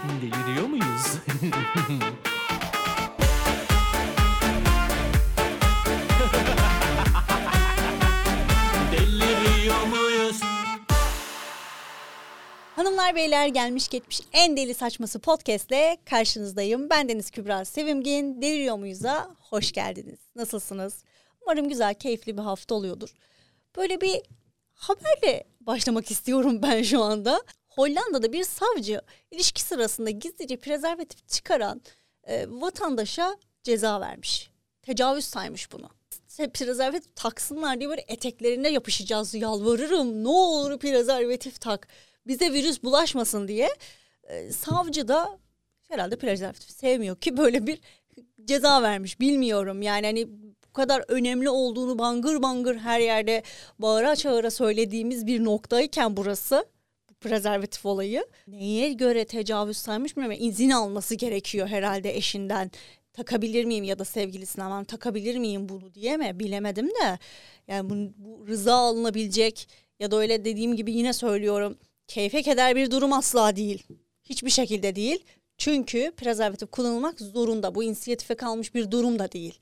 [0.22, 1.20] Deliriyor muyuz?
[9.86, 10.40] Muyuz?
[12.76, 16.90] Hanımlar beyler gelmiş geçmiş en deli saçması podcastle karşınızdayım.
[16.90, 18.42] Ben Deniz Kübra Sevimgin.
[18.42, 20.18] Deliriyor muyuz'a hoş geldiniz.
[20.36, 21.04] Nasılsınız?
[21.42, 23.14] Umarım güzel, keyifli bir hafta oluyordur.
[23.76, 24.22] Böyle bir
[24.74, 27.40] haberle başlamak istiyorum ben şu anda.
[27.70, 29.00] Hollanda'da bir savcı
[29.30, 31.82] ilişki sırasında gizlice prezervatif çıkaran
[32.24, 34.50] e, vatandaşa ceza vermiş.
[34.82, 35.88] Tecavüz saymış bunu.
[36.54, 41.88] Prezervatif taksınlar diye böyle eteklerine yapışacağız yalvarırım ne olur prezervatif tak
[42.26, 43.68] bize virüs bulaşmasın diye
[44.24, 45.38] e, savcı da
[45.88, 47.80] herhalde prezervatif sevmiyor ki böyle bir
[48.44, 50.28] ceza vermiş bilmiyorum yani hani
[50.68, 53.42] bu kadar önemli olduğunu bangır bangır her yerde
[53.78, 56.79] bağıra çağıra söylediğimiz bir noktayken burası bu
[57.20, 62.70] prezervatif olayı neye göre tecavüz saymış bilmiyorum izin alması gerekiyor herhalde eşinden
[63.12, 67.18] takabilir miyim ya da sevgilisinden ben takabilir miyim bunu diye mi bilemedim de
[67.68, 69.68] yani bu, bu rıza alınabilecek
[70.00, 73.82] ya da öyle dediğim gibi yine söylüyorum keyfe keder bir durum asla değil.
[74.24, 75.24] Hiçbir şekilde değil.
[75.58, 77.74] Çünkü prezervatif kullanılmak zorunda.
[77.74, 79.58] Bu inisiyatife kalmış bir durum da değil.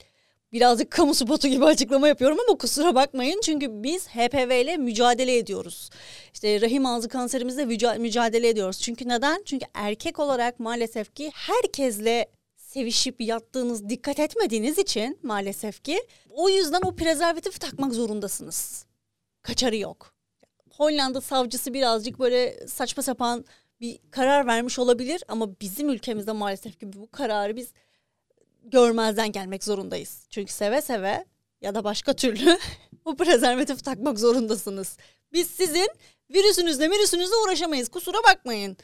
[0.52, 3.41] Birazcık kamu spotu gibi açıklama yapıyorum ama kusura bakmayın.
[3.44, 5.90] Çünkü biz HPV ile mücadele ediyoruz.
[6.34, 8.80] İşte rahim ağzı kanserimizle müca- mücadele ediyoruz.
[8.80, 9.42] Çünkü neden?
[9.44, 16.80] Çünkü erkek olarak maalesef ki herkesle sevişip yattığınız, dikkat etmediğiniz için maalesef ki o yüzden
[16.84, 18.86] o prezervatif takmak zorundasınız.
[19.42, 20.14] Kaçarı yok.
[20.70, 23.44] Hollanda savcısı birazcık böyle saçma sapan
[23.80, 27.72] bir karar vermiş olabilir ama bizim ülkemizde maalesef ki bu kararı biz
[28.70, 30.27] görmezden gelmek zorundayız.
[30.30, 31.24] Çünkü seve seve
[31.61, 32.58] ya da başka türlü
[33.05, 34.97] o prezervatif takmak zorundasınız.
[35.33, 35.88] Biz sizin
[36.30, 38.77] virüsünüzle virüsünüzle uğraşamayız kusura bakmayın.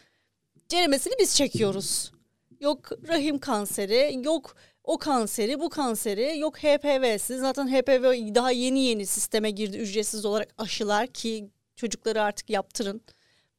[0.69, 2.13] Ceremesini biz çekiyoruz.
[2.61, 7.39] Yok rahim kanseri, yok o kanseri, bu kanseri, yok HPV'si.
[7.39, 13.01] Zaten HPV daha yeni yeni sisteme girdi ücretsiz olarak aşılar ki çocukları artık yaptırın.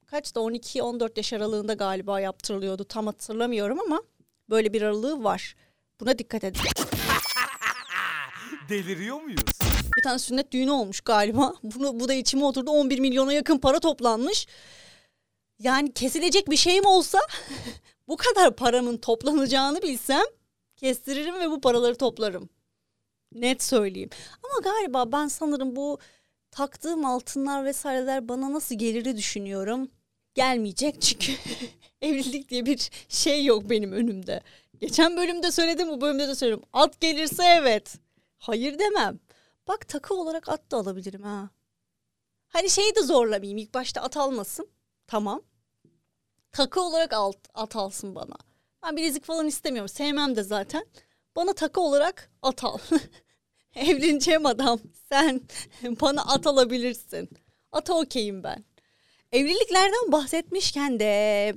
[0.05, 2.83] Kaç da 12-14 yaş aralığında galiba yaptırılıyordu.
[2.83, 4.01] Tam hatırlamıyorum ama
[4.49, 5.55] böyle bir aralığı var.
[5.99, 6.61] Buna dikkat edin.
[8.69, 9.41] Deliriyor muyuz?
[9.97, 11.53] Bir tane sünnet düğünü olmuş galiba.
[11.63, 12.71] Bunu, bu da içime oturdu.
[12.71, 14.47] 11 milyona yakın para toplanmış.
[15.59, 17.19] Yani kesilecek bir şeyim olsa
[18.07, 20.23] bu kadar paramın toplanacağını bilsem
[20.75, 22.49] kestiririm ve bu paraları toplarım.
[23.33, 24.09] Net söyleyeyim.
[24.43, 25.99] Ama galiba ben sanırım bu
[26.51, 29.91] taktığım altınlar vesaireler bana nasıl geliri düşünüyorum.
[30.33, 31.31] Gelmeyecek çünkü
[32.01, 34.41] evlilik diye bir şey yok benim önümde.
[34.85, 36.65] Geçen bölümde söyledim bu bölümde de söylüyorum.
[36.73, 37.95] At gelirse evet.
[38.37, 39.19] Hayır demem.
[39.67, 41.49] Bak takı olarak at da alabilirim ha.
[42.47, 43.57] Hani şeyi de zorlamayayım.
[43.57, 44.67] İlk başta at almasın.
[45.07, 45.41] Tamam.
[46.51, 48.35] Takı olarak alt, at alsın bana.
[48.83, 49.89] Ben bilezik falan istemiyorum.
[49.89, 50.85] Sevmem de zaten.
[51.35, 52.77] Bana takı olarak at al.
[53.75, 54.79] Evleneceğim adam.
[55.09, 55.41] Sen
[56.01, 57.29] bana at alabilirsin.
[57.71, 58.63] Ata okeyim ben.
[59.31, 61.55] Evliliklerden bahsetmişken de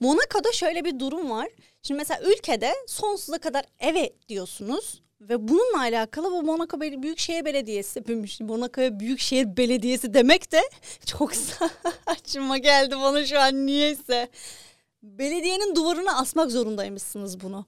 [0.00, 1.48] Monaco'da şöyle bir durum var.
[1.88, 8.04] Şimdi mesela ülkede sonsuza kadar evet diyorsunuz ve bununla alakalı bu Monaco Büyükşehir Belediyesi,
[8.40, 10.60] Monaco Büyükşehir Belediyesi demek de
[11.06, 11.32] çok
[12.06, 14.28] saçma geldi bana şu an niyeyse.
[15.02, 17.66] Belediyenin duvarına asmak zorundaymışsınız bunu.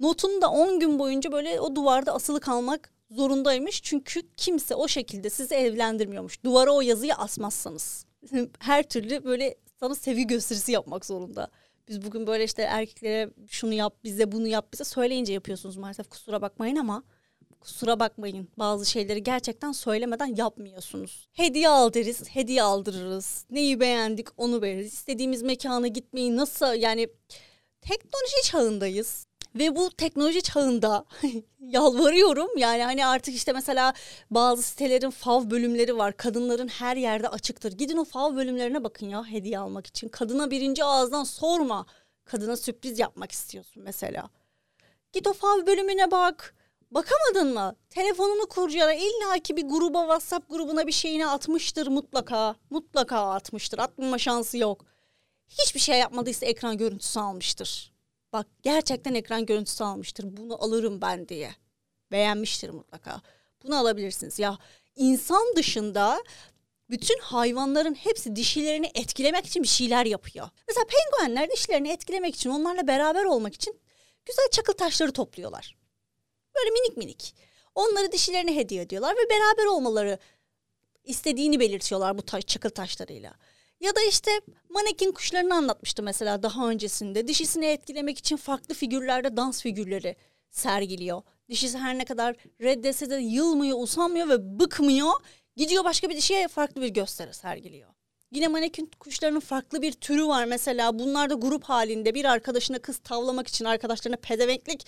[0.00, 3.82] Notun da 10 gün boyunca böyle o duvarda asılı kalmak zorundaymış.
[3.82, 6.44] Çünkü kimse o şekilde sizi evlendirmiyormuş.
[6.44, 8.06] Duvara o yazıyı asmazsanız.
[8.58, 11.50] Her türlü böyle sana sevgi gösterisi yapmak zorunda.
[11.88, 16.42] Biz bugün böyle işte erkeklere şunu yap bize bunu yap bize söyleyince yapıyorsunuz maalesef kusura
[16.42, 17.02] bakmayın ama
[17.60, 21.28] kusura bakmayın bazı şeyleri gerçekten söylemeden yapmıyorsunuz.
[21.32, 23.46] Hediye al deriz, hediye aldırırız.
[23.50, 24.94] Neyi beğendik onu veririz.
[24.94, 27.08] İstediğimiz mekana gitmeyi nasıl yani
[27.80, 29.26] teknoloji çağındayız.
[29.54, 31.04] Ve bu teknoloji çağında
[31.60, 33.92] yalvarıyorum yani hani artık işte mesela
[34.30, 36.16] bazı sitelerin fav bölümleri var.
[36.16, 37.72] Kadınların her yerde açıktır.
[37.72, 40.08] Gidin o fav bölümlerine bakın ya hediye almak için.
[40.08, 41.86] Kadına birinci ağızdan sorma.
[42.24, 44.28] Kadına sürpriz yapmak istiyorsun mesela.
[45.12, 46.54] Git o fav bölümüne bak.
[46.90, 47.76] Bakamadın mı?
[47.90, 48.92] Telefonunu kurcala.
[48.92, 52.56] İlla ki bir gruba WhatsApp grubuna bir şeyini atmıştır mutlaka.
[52.70, 53.78] Mutlaka atmıştır.
[53.78, 54.84] Atmama şansı yok.
[55.48, 57.91] Hiçbir şey yapmadıysa ekran görüntüsü almıştır.
[58.32, 60.36] Bak gerçekten ekran görüntüsü almıştır.
[60.36, 61.54] Bunu alırım ben diye.
[62.12, 63.22] Beğenmiştir mutlaka.
[63.64, 64.38] Bunu alabilirsiniz.
[64.38, 64.58] Ya
[64.96, 66.24] insan dışında
[66.90, 70.48] bütün hayvanların hepsi dişilerini etkilemek için bir şeyler yapıyor.
[70.68, 73.80] Mesela penguenler dişilerini etkilemek için, onlarla beraber olmak için
[74.26, 75.76] güzel çakıl taşları topluyorlar.
[76.56, 77.34] Böyle minik minik.
[77.74, 80.18] Onları dişilerine hediye ediyorlar ve beraber olmaları
[81.04, 83.34] istediğini belirtiyorlar bu taş, çakıl taşlarıyla.
[83.82, 84.30] Ya da işte
[84.68, 87.28] manekin kuşlarını anlatmıştı mesela daha öncesinde.
[87.28, 90.16] Dişisini etkilemek için farklı figürlerde dans figürleri
[90.50, 91.22] sergiliyor.
[91.48, 95.12] Dişisi her ne kadar reddetse de yılmıyor, usanmıyor ve bıkmıyor.
[95.56, 97.88] Gidiyor başka bir dişiye farklı bir gösteri sergiliyor.
[98.32, 100.98] Yine manekin kuşlarının farklı bir türü var mesela.
[100.98, 104.86] Bunlar da grup halinde bir arkadaşına kız tavlamak için arkadaşlarına pedevenklik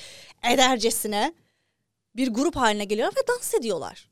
[0.52, 1.35] edercesine
[2.17, 4.11] bir grup haline geliyor ve dans ediyorlar.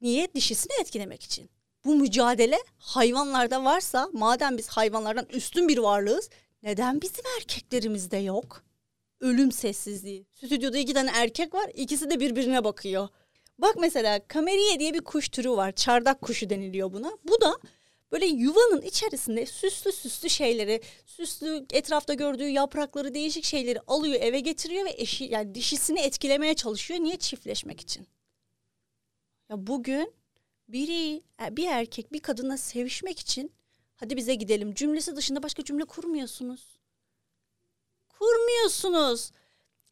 [0.00, 0.34] Niye?
[0.34, 1.50] Dişisini etkilemek için.
[1.84, 6.30] Bu mücadele hayvanlarda varsa madem biz hayvanlardan üstün bir varlığız
[6.62, 8.62] neden bizim erkeklerimizde yok?
[9.20, 10.26] Ölüm sessizliği.
[10.34, 13.08] Stüdyoda iki tane erkek var ikisi de birbirine bakıyor.
[13.58, 15.72] Bak mesela kameriye diye bir kuş türü var.
[15.72, 17.12] Çardak kuşu deniliyor buna.
[17.24, 17.58] Bu da
[18.12, 24.84] böyle yuvanın içerisinde süslü süslü şeyleri, süslü etrafta gördüğü yaprakları, değişik şeyleri alıyor eve getiriyor
[24.84, 27.00] ve eşi yani dişisini etkilemeye çalışıyor.
[27.00, 28.06] Niye çiftleşmek için?
[29.48, 30.19] Ya bugün
[30.72, 33.52] biri e, bir erkek bir kadınla sevişmek için
[33.96, 36.78] hadi bize gidelim cümlesi dışında başka cümle kurmuyorsunuz.
[38.08, 39.30] Kurmuyorsunuz.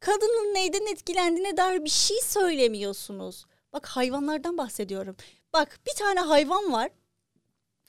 [0.00, 3.44] Kadının neyden etkilendiğine dair bir şey söylemiyorsunuz.
[3.72, 5.16] Bak hayvanlardan bahsediyorum.
[5.52, 6.90] Bak bir tane hayvan var.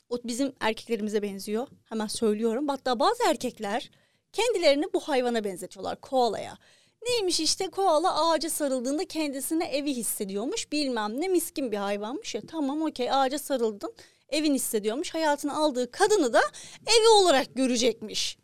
[0.10, 1.68] O bizim erkeklerimize benziyor.
[1.86, 2.68] Hemen söylüyorum.
[2.68, 3.92] Hatta bazı erkekler
[4.34, 6.02] kendilerini bu hayvana benzetiyorlar.
[6.02, 6.58] Koalaya.
[7.08, 10.72] Neymiş işte koala ağaca sarıldığında kendisine evi hissediyormuş.
[10.72, 12.42] Bilmem ne miskin bir hayvanmış ya.
[12.48, 13.94] Tamam okey ağaca sarıldın.
[14.30, 15.14] Evin hissediyormuş.
[15.14, 16.42] Hayatını aldığı kadını da
[16.88, 18.38] evi olarak görecekmiş.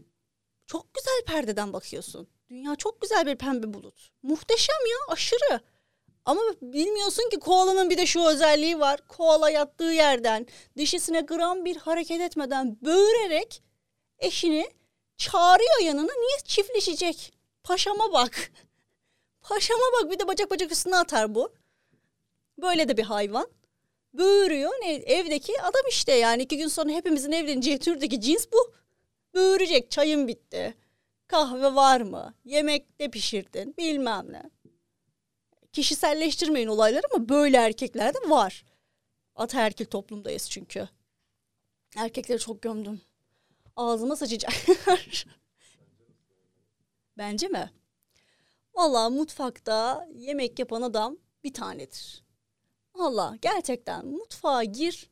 [0.68, 2.28] Çok güzel perdeden bakıyorsun.
[2.50, 4.10] Dünya çok güzel bir pembe bulut.
[4.24, 5.60] Muhteşem ya aşırı.
[6.26, 9.08] Ama bilmiyorsun ki koalanın bir de şu özelliği var.
[9.08, 10.48] Koala yattığı yerden
[10.78, 13.64] dişisine gram bir hareket etmeden böğürerek
[14.20, 14.72] eşini
[15.18, 16.12] çağırıyor yanına.
[16.14, 17.34] Niye çiftleşecek?
[17.66, 18.52] Paşama bak.
[19.42, 21.54] Paşama bak bir de bacak bacak üstüne atar bu.
[22.58, 23.48] Böyle de bir hayvan.
[24.14, 24.72] Böğürüyor.
[24.72, 28.74] Ne, evdeki adam işte yani iki gün sonra hepimizin evleneceği türdeki cins bu.
[29.34, 30.76] Böğürecek çayın bitti.
[31.28, 32.34] Kahve var mı?
[32.44, 34.44] Yemek de pişirdin bilmem ne.
[35.74, 38.66] Kişiselleştirmeyin olayları ama böyle erkekler de var.
[39.36, 40.90] Ataerkil toplumdayız çünkü.
[41.96, 43.02] Erkekleri çok gömdüm.
[43.76, 44.54] Ağzıma saçacak.
[47.18, 47.72] Bence mi?
[48.74, 52.24] Valla mutfakta yemek yapan adam bir tanedir.
[52.96, 55.10] Valla gerçekten mutfağa gir.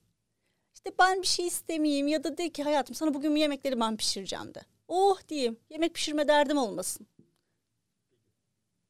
[0.74, 4.54] İşte ben bir şey istemeyeyim ya da de ki hayatım sana bugün yemekleri ben pişireceğim
[4.54, 4.62] de.
[4.88, 7.08] Oh diyeyim yemek pişirme derdim olmasın.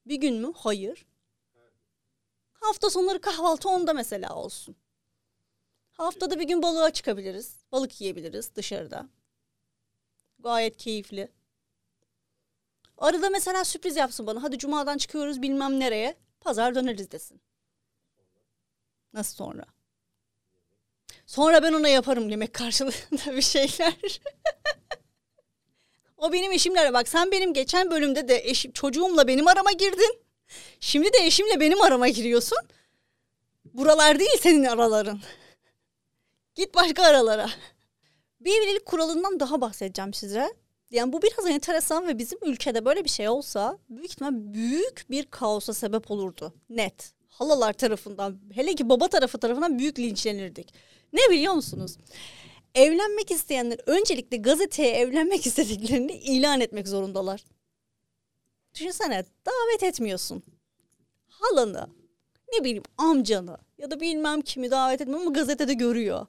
[0.05, 0.53] Bir gün mü?
[0.55, 1.05] Hayır.
[2.53, 4.75] Hafta sonları kahvaltı onda mesela olsun.
[5.91, 7.57] Haftada bir gün balığa çıkabiliriz.
[7.71, 9.09] Balık yiyebiliriz dışarıda.
[10.39, 11.31] Gayet keyifli.
[12.97, 14.43] Arada mesela sürpriz yapsın bana.
[14.43, 16.15] Hadi cumadan çıkıyoruz bilmem nereye.
[16.39, 17.41] Pazar döneriz desin.
[19.13, 19.65] Nasıl sonra?
[21.25, 23.93] Sonra ben ona yaparım yemek karşılığında bir şeyler.
[26.17, 30.19] o benim eşimle bak sen benim geçen bölümde de eşim, çocuğumla benim arama girdin.
[30.79, 32.57] Şimdi de eşimle benim arama giriyorsun.
[33.65, 35.21] Buralar değil senin araların.
[36.55, 37.49] Git başka aralara.
[38.39, 40.53] Bir evlilik kuralından daha bahsedeceğim size.
[40.93, 45.25] Yani bu biraz enteresan ve bizim ülkede böyle bir şey olsa büyük ihtimal büyük bir
[45.25, 46.53] kaosa sebep olurdu.
[46.69, 47.13] Net.
[47.27, 50.73] Halalar tarafından hele ki baba tarafı tarafından büyük linçlenirdik.
[51.13, 51.97] Ne biliyor musunuz?
[52.75, 57.45] Evlenmek isteyenler öncelikle gazeteye evlenmek istediklerini ilan etmek zorundalar.
[58.75, 60.43] Düşünsene davet etmiyorsun.
[61.27, 61.87] Halanı,
[62.53, 66.27] ne bileyim amcanı ya da bilmem kimi davet etmiyor ama gazetede görüyor.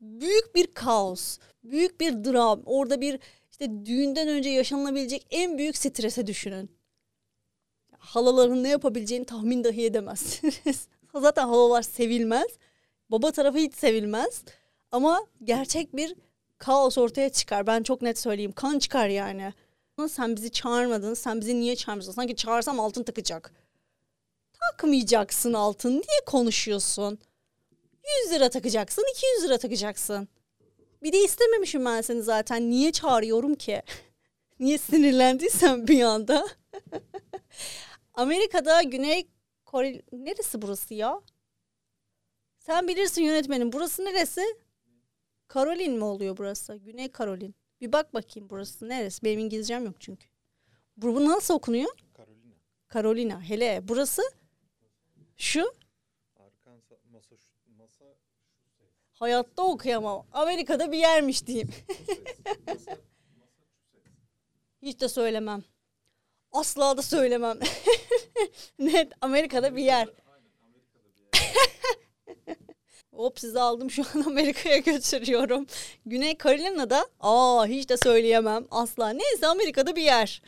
[0.00, 2.62] Büyük bir kaos, büyük bir dram.
[2.64, 3.20] Orada bir
[3.60, 6.70] işte düğünden önce yaşanılabilecek en büyük strese düşünün.
[7.98, 10.88] Halaların ne yapabileceğini tahmin dahi edemezsiniz.
[11.14, 12.46] Zaten halalar sevilmez.
[13.10, 14.42] Baba tarafı hiç sevilmez.
[14.92, 16.14] Ama gerçek bir
[16.58, 17.66] kaos ortaya çıkar.
[17.66, 18.52] Ben çok net söyleyeyim.
[18.52, 19.54] Kan çıkar yani.
[20.08, 21.14] Sen bizi çağırmadın.
[21.14, 22.12] Sen bizi niye çağırmadın?
[22.12, 23.52] Sanki çağırsam altın takacak.
[24.52, 25.90] Takmayacaksın altın.
[25.90, 27.18] Niye konuşuyorsun?
[28.24, 30.28] 100 lira takacaksın, 200 lira takacaksın.
[31.02, 32.70] Bir de istememişim ben seni zaten.
[32.70, 33.82] Niye çağırıyorum ki?
[34.60, 36.48] Niye sinirlendiysen bir anda?
[38.14, 39.28] Amerika'da Güney
[39.64, 40.02] Kore...
[40.12, 41.20] Neresi burası ya?
[42.58, 43.72] Sen bilirsin yönetmenim.
[43.72, 44.42] Burası neresi?
[45.48, 46.76] Karolin mi oluyor burası?
[46.76, 47.54] Güney Karolin.
[47.80, 49.24] Bir bak bakayım burası neresi?
[49.24, 50.28] Benim İngilizcem yok çünkü.
[50.96, 51.90] Bu nasıl okunuyor?
[52.18, 52.54] Carolina.
[52.94, 53.42] Carolina.
[53.42, 54.22] Hele burası?
[55.36, 55.74] Şu?
[59.20, 60.26] Hayatta okuyamam.
[60.32, 61.70] Amerika'da bir yermiş diyeyim.
[64.82, 65.64] Hiç de söylemem.
[66.52, 67.58] Asla da söylemem.
[68.78, 70.08] Net Amerika'da bir yer.
[73.12, 75.66] Hop sizi aldım şu an Amerika'ya götürüyorum.
[76.06, 79.08] Güney Carolina'da aa hiç de söyleyemem asla.
[79.08, 80.42] Neyse Amerika'da bir yer.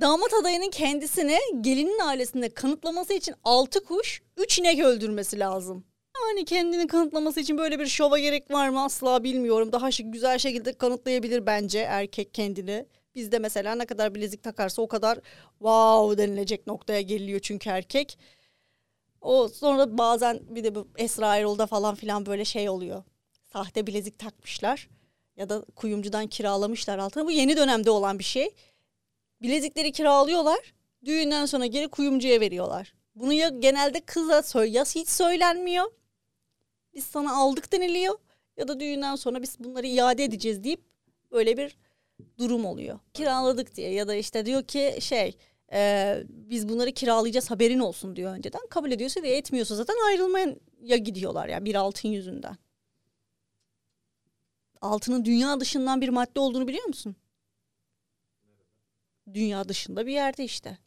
[0.00, 5.84] Damat adayının kendisini gelinin ailesinde kanıtlaması için 6 kuş 3 inek öldürmesi lazım.
[6.24, 9.72] Yani kendini kanıtlaması için böyle bir şova gerek var mı asla bilmiyorum.
[9.72, 12.86] Daha şık güzel şekilde kanıtlayabilir bence erkek kendini.
[13.14, 15.18] Bizde mesela ne kadar bilezik takarsa o kadar
[15.58, 18.18] wow denilecek noktaya geliyor çünkü erkek.
[19.20, 23.04] O sonra bazen bir de bu Esra Erol'da falan filan böyle şey oluyor.
[23.52, 24.88] Sahte bilezik takmışlar
[25.36, 27.26] ya da kuyumcudan kiralamışlar altına.
[27.26, 28.54] Bu yeni dönemde olan bir şey.
[29.42, 30.74] Bilezikleri kiralıyorlar.
[31.04, 32.94] Düğünden sonra geri kuyumcuya veriyorlar.
[33.14, 35.84] Bunu ya genelde kıza ya hiç söylenmiyor.
[36.96, 38.18] Biz sana aldık deniliyor
[38.56, 40.80] ya da düğünden sonra biz bunları iade edeceğiz deyip
[41.32, 41.76] böyle bir
[42.38, 42.98] durum oluyor.
[43.14, 45.36] Kiraladık diye ya da işte diyor ki şey
[45.72, 48.60] e, biz bunları kiralayacağız haberin olsun diyor önceden.
[48.70, 52.56] Kabul ediyorsa ve etmiyorsa zaten ayrılmaya gidiyorlar yani bir altın yüzünden.
[54.80, 57.16] Altının dünya dışından bir madde olduğunu biliyor musun?
[59.34, 60.78] Dünya dışında bir yerde işte.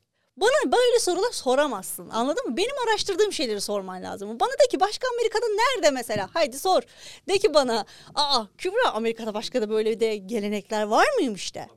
[0.42, 2.10] Bana böyle sorular soramazsın.
[2.10, 2.58] Anladın mı?
[2.58, 4.40] Benim araştırdığım şeyleri sorman lazım.
[4.40, 6.30] Bana de ki başka Amerika'da nerede mesela?
[6.34, 6.82] Haydi sor.
[7.30, 11.68] De ki bana aa Kübra Amerika'da başka da böyle de gelenekler var mıymış de.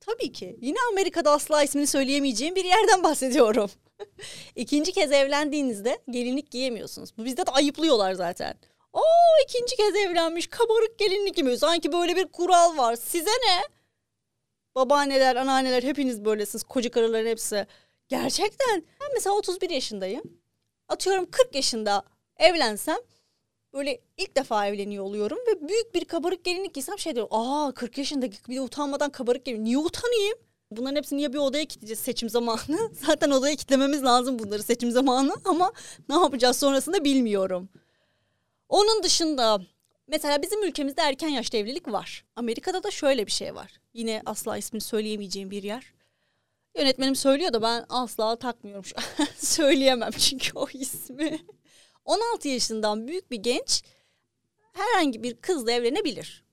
[0.00, 0.56] Tabii ki.
[0.60, 3.70] Yine Amerika'da asla ismini söyleyemeyeceğim bir yerden bahsediyorum.
[4.56, 7.10] İkinci kez evlendiğinizde gelinlik giyemiyorsunuz.
[7.18, 8.54] Bu bizde de ayıplıyorlar zaten.
[8.92, 9.02] Oo
[9.44, 11.58] ikinci kez evlenmiş kabarık gelinlik giymiyor.
[11.58, 12.96] Sanki böyle bir kural var.
[12.96, 13.62] Size ne?
[14.76, 16.62] Babaanneler, anneanneler hepiniz böylesiniz.
[16.62, 17.66] Koca karıların hepsi.
[18.08, 18.82] Gerçekten.
[19.00, 20.22] Ben mesela 31 yaşındayım.
[20.88, 22.02] Atıyorum 40 yaşında
[22.36, 22.96] evlensem
[23.72, 27.34] böyle ilk defa evleniyor oluyorum ve büyük bir kabarık gelinlik giysem şey diyorum.
[27.34, 29.64] Aa 40 yaşındaki bir de utanmadan kabarık gelinlik.
[29.64, 30.38] Niye utanayım?
[30.70, 32.90] Bunların hepsini ya bir odaya kilitleyeceğiz seçim zamanı.
[33.06, 35.72] Zaten odaya kilitlememiz lazım bunları seçim zamanı ama
[36.08, 37.68] ne yapacağız sonrasında bilmiyorum.
[38.68, 39.60] Onun dışında
[40.08, 42.24] mesela bizim ülkemizde erken yaşta evlilik var.
[42.36, 43.80] Amerika'da da şöyle bir şey var.
[43.94, 45.92] Yine asla ismini söyleyemeyeceğim bir yer.
[46.78, 48.84] Yönetmenim söylüyor da ben asla takmıyorum.
[49.36, 51.38] Söyleyemem çünkü o ismi.
[52.04, 53.82] 16 yaşından büyük bir genç
[54.72, 56.44] herhangi bir kızla evlenebilir.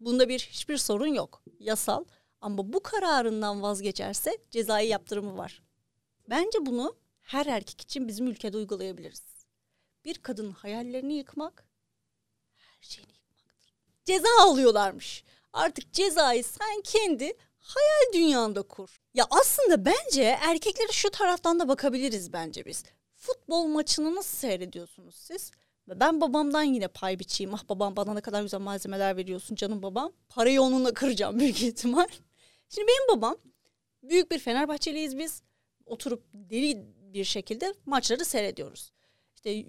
[0.00, 1.42] Bunda bir hiçbir sorun yok.
[1.58, 2.04] Yasal.
[2.40, 5.62] Ama bu kararından vazgeçerse cezai yaptırımı var.
[6.30, 9.22] Bence bunu her erkek için bizim ülkede uygulayabiliriz.
[10.04, 11.69] Bir kadının hayallerini yıkmak
[12.80, 13.74] her şeyini yıkmaktır.
[14.04, 15.24] Ceza alıyorlarmış.
[15.52, 19.00] Artık cezayı sen kendi hayal dünyanda kur.
[19.14, 22.84] Ya aslında bence erkeklere şu taraftan da bakabiliriz bence biz.
[23.16, 25.50] Futbol maçını nasıl seyrediyorsunuz siz?
[25.88, 27.54] Ben babamdan yine pay biçeyim.
[27.54, 30.12] Ah babam bana ne kadar güzel malzemeler veriyorsun canım babam.
[30.28, 32.08] Parayı onunla kıracağım büyük ihtimal.
[32.68, 33.36] Şimdi benim babam
[34.02, 35.42] büyük bir Fenerbahçeliyiz biz.
[35.86, 38.92] Oturup deli bir şekilde maçları seyrediyoruz.
[39.36, 39.64] İşte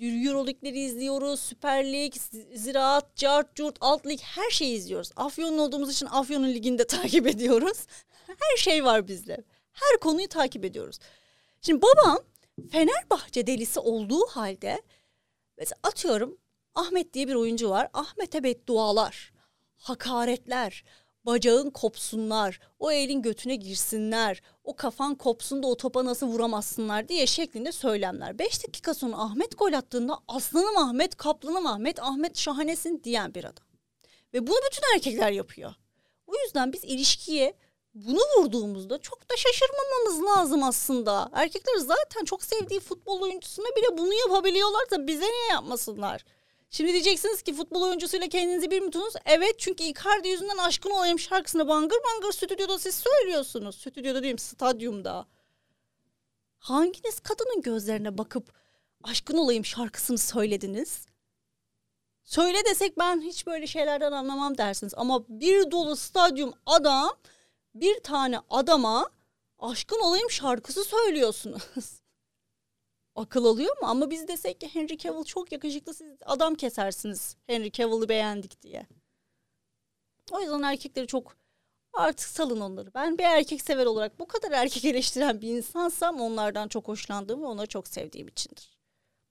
[0.00, 2.14] Euroleague'leri izliyoruz, Süper Lig,
[2.54, 5.10] Ziraat, Cart, Curt, Alt Lig her şeyi izliyoruz.
[5.16, 7.86] Afyon'un olduğumuz için Afyon'un liginde takip ediyoruz.
[8.26, 9.44] Her şey var bizde.
[9.72, 10.98] Her konuyu takip ediyoruz.
[11.60, 12.18] Şimdi babam
[12.70, 14.82] Fenerbahçe delisi olduğu halde
[15.58, 16.38] mesela atıyorum
[16.74, 17.88] Ahmet diye bir oyuncu var.
[17.92, 19.32] Ahmet'e beddualar,
[19.76, 20.84] hakaretler,
[21.26, 27.26] bacağın kopsunlar, o elin götüne girsinler, o kafan kopsun da o topa nasıl vuramazsınlar diye
[27.26, 28.38] şeklinde söylemler.
[28.38, 33.64] Beş dakika sonra Ahmet gol attığında aslanım Ahmet, kaplanım Ahmet, Ahmet şahanesin diyen bir adam.
[34.34, 35.74] Ve bunu bütün erkekler yapıyor.
[36.26, 37.54] O yüzden biz ilişkiye
[37.94, 41.30] bunu vurduğumuzda çok da şaşırmamamız lazım aslında.
[41.32, 46.24] Erkekler zaten çok sevdiği futbol oyuncusuna bile bunu yapabiliyorlar da bize niye yapmasınlar?
[46.76, 48.90] Şimdi diyeceksiniz ki futbol oyuncusuyla kendinizi bir mi?
[49.24, 53.76] Evet çünkü Icardi yüzünden aşkın olayım şarkısını bangır bangır stüdyoda siz söylüyorsunuz.
[53.76, 55.26] Stüdyoda diyeyim stadyumda.
[56.58, 58.52] Hanginiz kadının gözlerine bakıp
[59.02, 61.06] aşkın olayım şarkısını söylediniz?
[62.24, 64.92] Söyle desek ben hiç böyle şeylerden anlamam dersiniz.
[64.96, 67.10] Ama bir dolu stadyum adam
[67.74, 69.10] bir tane adama
[69.58, 71.62] aşkın olayım şarkısı söylüyorsunuz.
[73.14, 73.88] Akıl alıyor mu?
[73.88, 78.86] Ama biz desek ki Henry Cavill çok yakışıklı siz adam kesersiniz Henry Cavill'ı beğendik diye.
[80.32, 81.36] O yüzden erkekleri çok
[81.92, 82.94] artık salın onları.
[82.94, 87.46] Ben bir erkek sever olarak bu kadar erkek eleştiren bir insansam onlardan çok hoşlandığım ve
[87.46, 88.78] onları çok sevdiğim içindir.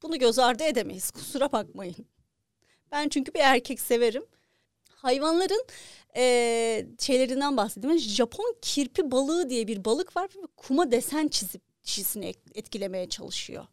[0.01, 2.05] Bunu göz ardı edemeyiz kusura bakmayın.
[2.91, 4.25] Ben çünkü bir erkek severim.
[4.89, 5.65] Hayvanların
[6.15, 7.97] e, şeylerinden bahsedeyim.
[7.97, 10.29] Japon kirpi balığı diye bir balık var.
[10.57, 13.67] Kuma desen çizip dişisini etkilemeye çalışıyor.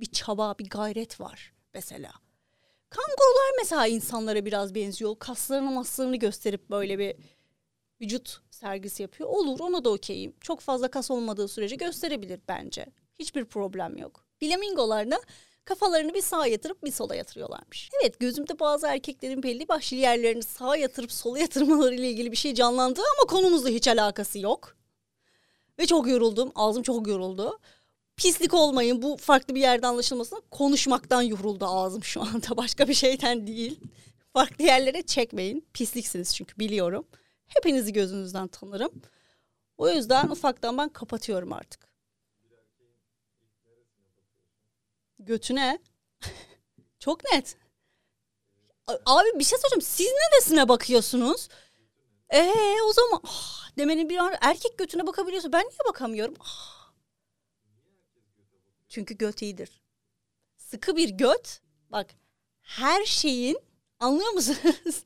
[0.00, 2.12] Bir çaba, bir gayret var mesela.
[2.90, 5.18] Kangurular mesela insanlara biraz benziyor.
[5.18, 7.16] Kaslarını maslarını gösterip böyle bir
[8.00, 9.28] vücut sergisi yapıyor.
[9.28, 10.34] Olur ona da okeyim.
[10.40, 12.86] Çok fazla kas olmadığı sürece gösterebilir bence.
[13.18, 14.26] Hiçbir problem yok.
[14.40, 15.20] Flamingolar da
[15.64, 17.90] kafalarını bir sağa yatırıp bir sola yatırıyorlarmış.
[18.02, 22.54] Evet gözümde bazı erkeklerin belli başlı yerlerini sağa yatırıp sola yatırmaları ile ilgili bir şey
[22.54, 24.76] canlandı ama konumuzla hiç alakası yok.
[25.78, 26.52] Ve çok yoruldum.
[26.54, 27.58] Ağzım çok yoruldu.
[28.16, 30.42] Pislik olmayın bu farklı bir yerde anlaşılmasın.
[30.50, 32.56] Konuşmaktan yoruldu ağzım şu anda.
[32.56, 33.80] Başka bir şeyden değil.
[34.32, 35.66] Farklı yerlere çekmeyin.
[35.74, 37.06] Pisliksiniz çünkü biliyorum.
[37.46, 38.92] Hepinizi gözünüzden tanırım.
[39.78, 41.88] O yüzden ufaktan ben kapatıyorum artık.
[45.18, 45.78] Götüne.
[46.98, 47.56] Çok net.
[48.86, 49.82] Abi bir şey soracağım.
[49.82, 51.48] Siz neresine bakıyorsunuz?
[52.34, 56.34] Ee o zaman ah, demenin bir an erkek götüne bakabiliyorsa ben niye bakamıyorum?
[56.40, 56.92] Ah.
[58.88, 59.82] Çünkü göt iyidir.
[60.56, 61.60] Sıkı bir göt.
[61.90, 62.10] Bak
[62.60, 63.58] her şeyin
[63.98, 64.84] anlıyor musunuz?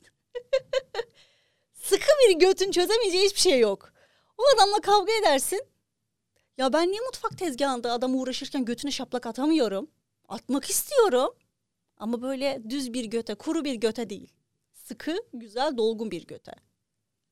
[1.75, 3.93] Sıkı bir götün çözemeyeceği hiçbir şey yok.
[4.39, 5.63] O adamla kavga edersin.
[6.59, 9.91] Ya ben niye mutfak tezgahında adam uğraşırken götüne şaplak atamıyorum?
[10.29, 11.35] Atmak istiyorum.
[11.97, 14.33] Ama böyle düz bir göte, kuru bir göte değil.
[14.75, 16.68] Sıkı, güzel, dolgun bir göte.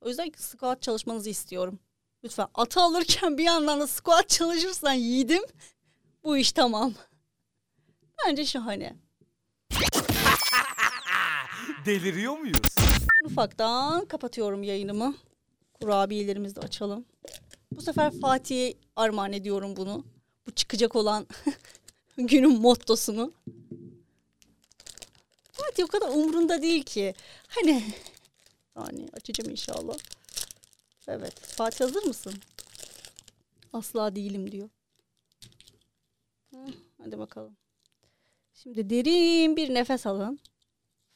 [0.00, 1.78] O yüzden squat çalışmanızı istiyorum.
[2.24, 5.42] Lütfen atı alırken bir yandan da squat çalışırsan yiğidim.
[6.24, 6.94] Bu iş tamam.
[8.26, 8.96] Bence şahane.
[11.86, 12.74] Deliriyor muyuz?
[13.24, 15.14] Ufaktan kapatıyorum yayınımı.
[15.80, 17.04] Kurabiyelerimizi de açalım.
[17.72, 20.04] Bu sefer Fatih'e armağan ediyorum bunu.
[20.46, 21.26] Bu çıkacak olan
[22.16, 23.32] günün mottosunu.
[25.52, 27.14] Fatih o kadar umrunda değil ki.
[27.48, 27.82] Hani
[28.76, 29.96] yani açacağım inşallah.
[31.08, 31.40] Evet.
[31.40, 32.34] Fatih hazır mısın?
[33.72, 34.68] Asla değilim diyor.
[37.02, 37.56] Hadi bakalım.
[38.54, 40.38] Şimdi derin bir nefes alın.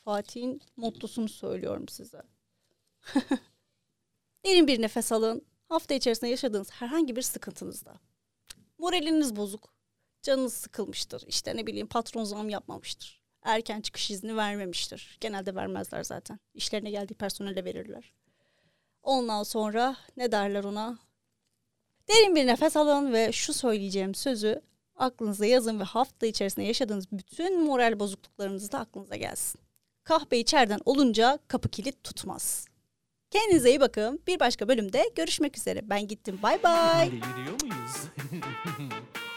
[0.04, 2.22] Fatih'in mottosunu söylüyorum size.
[4.44, 5.42] Derin bir nefes alın.
[5.68, 8.00] Hafta içerisinde yaşadığınız herhangi bir sıkıntınızda.
[8.78, 9.74] Moraliniz bozuk.
[10.22, 11.24] Canınız sıkılmıştır.
[11.26, 13.19] İşte ne bileyim patron zam yapmamıştır.
[13.42, 15.18] Erken çıkış izni vermemiştir.
[15.20, 16.40] Genelde vermezler zaten.
[16.54, 18.12] İşlerine geldiği personele verirler.
[19.02, 20.98] Ondan sonra ne derler ona?
[22.08, 24.60] Derin bir nefes alın ve şu söyleyeceğim sözü
[24.96, 29.60] aklınıza yazın ve hafta içerisinde yaşadığınız bütün moral bozukluklarınız da aklınıza gelsin.
[30.04, 32.66] Kahve içeriden olunca kapı kilit tutmaz.
[33.30, 34.22] Kendinize iyi bakın.
[34.26, 35.90] Bir başka bölümde görüşmek üzere.
[35.90, 36.38] Ben gittim.
[36.42, 37.10] Bay bay.
[37.12, 37.96] Deliriyor muyuz?